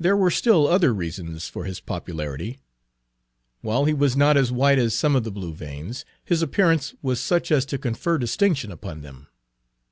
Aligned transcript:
There 0.00 0.16
were 0.16 0.32
still 0.32 0.66
other 0.66 0.92
reasons 0.92 1.46
for 1.48 1.62
his 1.64 1.78
popularity. 1.78 2.58
While 3.60 3.84
he 3.84 3.94
was 3.94 4.16
not 4.16 4.36
as 4.36 4.50
white 4.50 4.80
as 4.80 4.96
some 4.96 5.14
of 5.14 5.22
the 5.22 5.30
Blue 5.30 5.54
Veins, 5.54 6.04
his 6.24 6.42
appearance 6.42 6.92
was 7.02 7.20
such 7.20 7.44
Page 7.50 7.50
4 7.50 7.56
as 7.58 7.66
to 7.66 7.78
confer 7.78 8.18
distinction 8.18 8.72
upon 8.72 9.02
them. 9.02 9.28